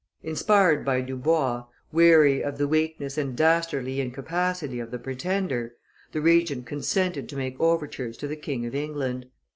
[0.23, 5.75] Inspired by Dubois, weary of the weakness and dastardly incapacity of the Pretender,
[6.11, 9.27] the Regent consented to make overtures to the King of England.